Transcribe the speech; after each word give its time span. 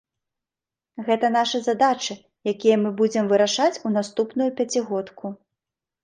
Гэта 1.07 1.27
нашы 1.33 1.59
задачы, 1.67 2.15
якія 2.51 2.77
мы 2.83 2.89
будзем 3.01 3.29
вырашаць 3.33 3.81
у 3.89 3.91
наступную 3.99 4.49
пяцігодку. 4.63 5.25